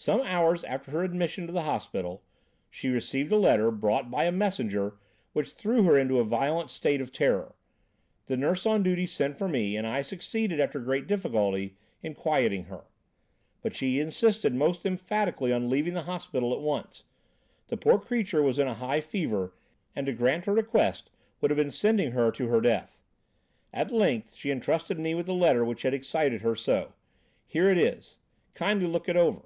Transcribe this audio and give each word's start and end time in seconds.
Some 0.00 0.20
hours 0.20 0.62
after 0.62 0.92
her 0.92 1.02
admission 1.02 1.48
to 1.48 1.52
the 1.52 1.62
hospital, 1.62 2.22
she 2.70 2.88
received 2.88 3.32
a 3.32 3.36
letter, 3.36 3.72
brought 3.72 4.08
by 4.12 4.24
a 4.26 4.32
messenger, 4.32 4.96
which 5.32 5.54
threw 5.54 5.82
her 5.82 5.98
into 5.98 6.20
a 6.20 6.24
violent 6.24 6.70
state 6.70 7.00
of 7.00 7.10
terror. 7.10 7.56
The 8.26 8.36
nurse 8.36 8.64
on 8.64 8.84
duty 8.84 9.06
sent 9.06 9.36
for 9.36 9.48
me, 9.48 9.76
and 9.76 9.88
I 9.88 10.02
succeeded, 10.02 10.60
after 10.60 10.78
great 10.78 11.08
difficulty, 11.08 11.74
in 12.00 12.14
quieting 12.14 12.66
her; 12.66 12.84
but 13.60 13.74
she 13.74 13.98
insisted 13.98 14.54
most 14.54 14.86
emphatically 14.86 15.52
on 15.52 15.68
leaving 15.68 15.94
the 15.94 16.02
hospital 16.04 16.54
at 16.54 16.60
once. 16.60 17.02
The 17.66 17.76
poor 17.76 17.98
creature 17.98 18.40
was 18.42 18.60
in 18.60 18.68
a 18.68 18.74
high 18.74 19.00
fever, 19.00 19.52
and 19.96 20.06
to 20.06 20.12
grant 20.12 20.44
her 20.44 20.54
request 20.54 21.10
would 21.40 21.50
have 21.50 21.58
been 21.58 21.72
sending 21.72 22.12
her 22.12 22.30
to 22.30 22.46
her 22.46 22.60
death. 22.60 23.00
At 23.74 23.90
length 23.90 24.36
she 24.36 24.52
intrusted 24.52 25.00
me 25.00 25.16
with 25.16 25.26
the 25.26 25.34
letter 25.34 25.64
which 25.64 25.82
had 25.82 25.92
excited 25.92 26.42
her 26.42 26.54
so. 26.54 26.92
Here 27.48 27.68
it 27.68 27.76
is, 27.76 28.18
kindly 28.54 28.86
look 28.86 29.08
it 29.08 29.16
over." 29.16 29.42